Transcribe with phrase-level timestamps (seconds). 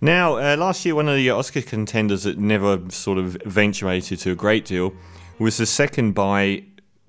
[0.00, 4.32] Now, uh, last year, one of the Oscar contenders that never sort of eventuated to
[4.32, 4.92] a great deal
[5.38, 6.64] was the second by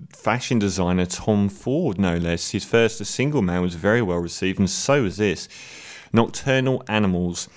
[0.10, 2.52] fashion designer Tom Ford, no less.
[2.52, 5.48] His first, A Single Man, was very well received, and so was this
[6.14, 7.50] Nocturnal Animals.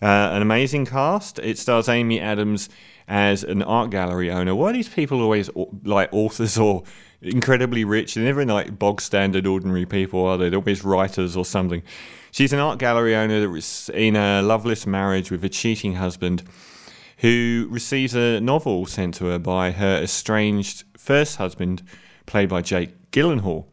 [0.00, 1.38] Uh, an amazing cast.
[1.38, 2.68] It stars Amy Adams
[3.06, 4.54] as an art gallery owner.
[4.54, 5.48] Why are these people always
[5.84, 6.82] like authors or
[7.22, 8.14] incredibly rich?
[8.14, 10.48] They're never like bog standard ordinary people, are they?
[10.48, 11.82] They're always writers or something.
[12.30, 16.42] She's an art gallery owner that was in a loveless marriage with a cheating husband
[17.18, 21.82] who receives a novel sent to her by her estranged first husband,
[22.26, 23.66] played by Jake Gyllenhaal.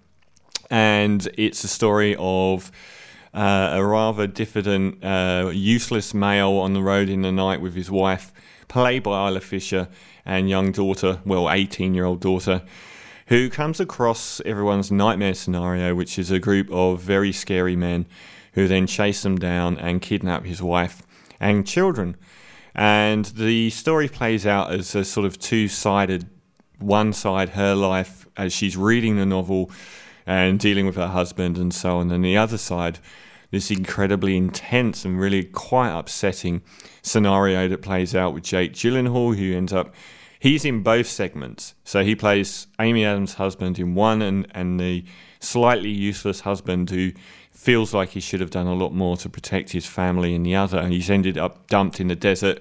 [0.70, 2.71] And it's a story of
[3.34, 7.90] uh, a rather diffident, uh, useless male on the road in the night with his
[7.90, 8.31] wife,
[8.68, 9.88] played by Isla Fisher,
[10.26, 12.62] and young daughter, well, 18 year old daughter,
[13.30, 18.08] who comes across everyone's nightmare scenario, which is a group of very scary men
[18.54, 21.04] who then chase him down and kidnap his wife
[21.40, 22.18] and children.
[22.74, 26.27] And the story plays out as a sort of two sided
[26.80, 29.70] one side, her life as she's reading the novel
[30.26, 32.98] and dealing with her husband and so on, and the other side,
[33.52, 36.64] this incredibly intense and really quite upsetting
[37.04, 39.93] scenario that plays out with Jake Gyllenhaal, who ends up
[40.40, 41.76] he's in both segments.
[41.84, 45.04] So he plays Amy Adams' husband in one and, and the
[45.40, 47.12] slightly useless husband who
[47.51, 50.55] feels like he should have done a lot more to protect his family in the
[50.55, 52.59] other, and he's ended up dumped in the desert.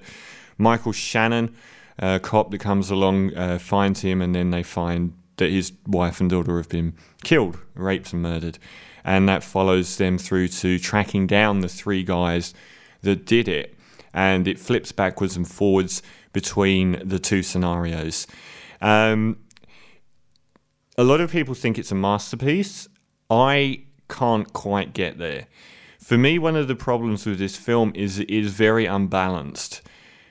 [0.57, 1.55] Michael Shannon,
[1.97, 6.19] a cop that comes along, uh, finds him, and then they find that his wife
[6.19, 6.93] and daughter have been
[7.23, 8.59] killed, raped, and murdered.
[9.05, 12.53] And that follows them through to tracking down the three guys
[13.01, 13.78] that did it.
[14.13, 16.01] And it flips backwards and forwards
[16.33, 18.27] between the two scenarios.
[18.81, 19.37] Um,
[20.97, 22.87] a lot of people think it's a masterpiece.
[23.29, 25.47] I can't quite get there.
[25.99, 29.81] For me, one of the problems with this film is it is very unbalanced.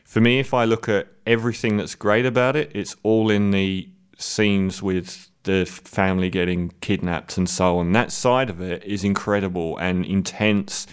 [0.04, 3.88] For me, if I look at everything that's great about it, it's all in the
[4.16, 7.92] scenes with the family getting kidnapped and so on.
[7.92, 10.86] That side of it is incredible and intense,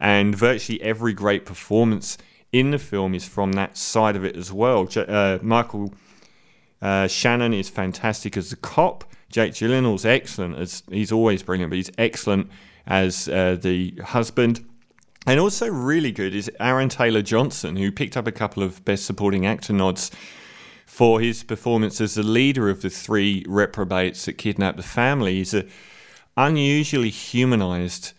[0.00, 2.18] and virtually every great performance
[2.52, 4.88] in the film is from that side of it as well.
[4.96, 5.92] Uh, Michael
[6.80, 9.04] uh, Shannon is fantastic as the cop.
[9.30, 12.48] Jake Gyllenhaal's excellent as he's always brilliant, but he's excellent
[12.86, 14.64] as uh, the husband.
[15.26, 19.04] And also really good is Aaron Taylor Johnson, who picked up a couple of Best
[19.04, 20.12] Supporting Actor nods
[20.86, 25.34] for his performance as the leader of the three reprobates that kidnapped the family.
[25.34, 25.66] He's a
[26.36, 28.12] unusually humanized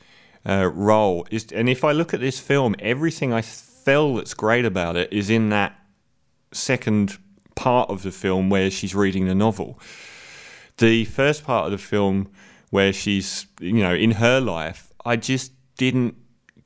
[0.47, 1.27] uh, role.
[1.31, 5.11] Is and if I look at this film, everything I feel that's great about it
[5.11, 5.79] is in that
[6.51, 7.17] second
[7.55, 9.79] part of the film where she's reading the novel.
[10.77, 12.29] The first part of the film
[12.69, 16.15] where she's you know in her life i just didn't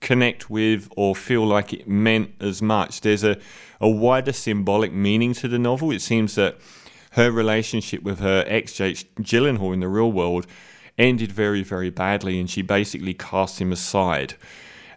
[0.01, 3.01] connect with or feel like it meant as much.
[3.01, 3.37] There's a,
[3.79, 5.91] a wider symbolic meaning to the novel.
[5.91, 6.57] It seems that
[7.11, 10.47] her relationship with her ex Jake Gyllenhaal in the real world
[11.01, 14.35] ended very very badly and she basically cast him aside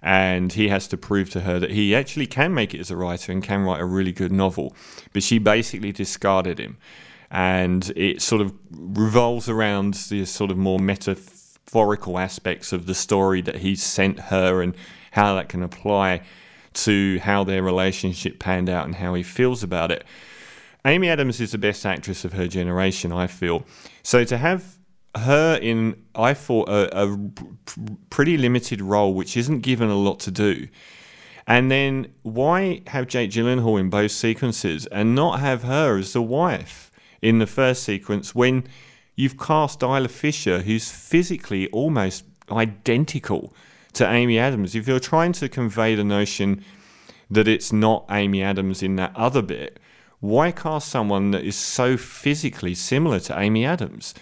[0.03, 2.97] and he has to prove to her that he actually can make it as a
[2.97, 4.75] writer and can write a really good novel
[5.13, 6.77] but she basically discarded him
[7.31, 13.41] and it sort of revolves around the sort of more metaphorical aspects of the story
[13.41, 14.77] that he's sent her and
[15.11, 16.21] how that can apply
[16.75, 20.05] to how their relationship panned out and how he feels about it.
[20.85, 23.65] Amy Adams is the best actress of her generation, I feel.
[24.03, 24.77] So to have
[25.17, 27.19] her in, I thought, a, a
[28.11, 30.69] pretty limited role, which isn't given a lot to do.
[31.47, 36.23] And then why have Jake Gyllenhaal in both sequences and not have her as the
[36.23, 36.91] wife?
[37.25, 38.65] in the first sequence when
[39.17, 43.55] you've cast Isla Fisher, who's physically almost identical
[43.95, 44.75] to Amy Adams.
[44.75, 46.63] If you're trying to convey the notion
[47.31, 49.81] that it's not Amy Adams in that other bit,
[50.21, 54.15] why cast someone that is so physically similar to Amy Adams?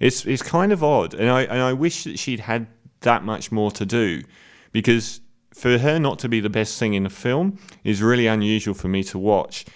[0.00, 2.66] It's it's kind of odd, and I and I wish that she'd had
[3.00, 4.22] that much more to do,
[4.72, 5.20] because
[5.54, 8.88] for her not to be the best thing in the film is really unusual for
[8.88, 9.66] me to watch,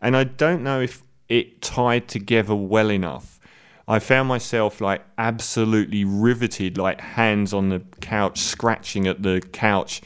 [0.00, 3.40] and I don't know if it tied together well enough.
[3.88, 10.00] I found myself like absolutely riveted, like hands on the couch, scratching at the couch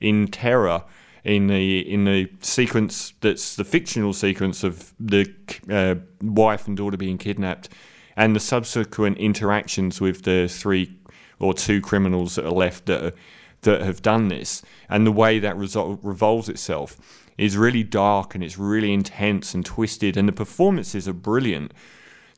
[0.00, 0.84] in terror
[1.24, 5.26] in the in the sequence that's the fictional sequence of the
[5.68, 7.68] uh, wife and daughter being kidnapped,
[8.16, 10.96] and the subsequent interactions with the three
[11.38, 13.14] or two criminals that are left that
[13.62, 16.96] that have done this, and the way that resol- revolves itself
[17.36, 21.72] is really dark and it's really intense and twisted, and the performances are brilliant.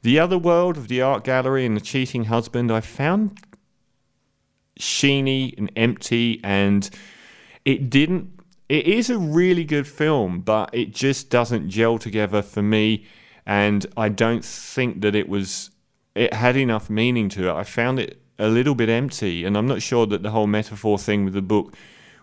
[0.02, 3.38] The other world of the art gallery and the cheating husband, I found
[4.78, 6.88] sheeny and empty, and
[7.64, 8.38] it didn't
[8.68, 13.06] it is a really good film, but it just doesn't gel together for me.
[13.48, 15.70] And I don't think that it was,
[16.14, 17.52] it had enough meaning to it.
[17.52, 20.98] I found it a little bit empty, and I'm not sure that the whole metaphor
[20.98, 21.74] thing with the book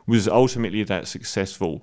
[0.05, 1.81] was ultimately that successful.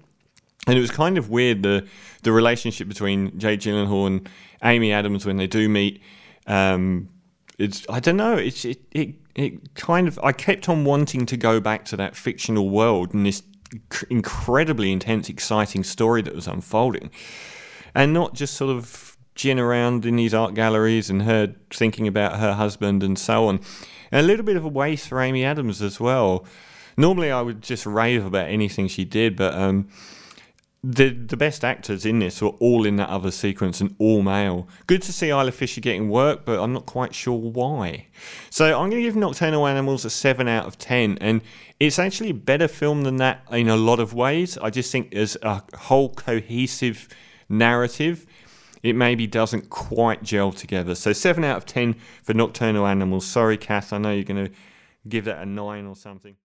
[0.69, 1.89] And it was kind of weird the
[2.23, 4.29] the relationship between Jake Gyllenhaal and
[4.63, 6.01] Amy Adams when they do meet.
[6.47, 7.09] Um,
[7.59, 8.37] it's I don't know.
[8.37, 12.15] It's it, it it kind of I kept on wanting to go back to that
[12.15, 13.43] fictional world and this
[14.09, 17.11] incredibly intense, exciting story that was unfolding,
[17.93, 22.39] and not just sort of gin around in these art galleries and her thinking about
[22.39, 23.61] her husband and so on.
[24.11, 26.45] And a little bit of a waste for Amy Adams as well.
[26.97, 29.89] Normally, I would just rave about anything she did, but um,
[30.85, 34.69] the the best actors in this were all in that other sequence and all male.
[34.87, 38.09] Good to see Isla Fisher getting work, but I'm not quite sure why.
[38.51, 41.41] So I'm going to give Nocturnal Animals a seven out of ten, and
[41.81, 44.59] it's actually a better film than that in a lot of ways.
[44.59, 47.09] I just think as a whole cohesive
[47.49, 48.27] narrative,
[48.83, 50.95] it maybe doesn't quite gel together.
[50.95, 53.27] So seven out of ten for Nocturnal Animals.
[53.27, 54.53] Sorry, Kath, I know you're going to
[55.09, 56.37] give that a nine or something.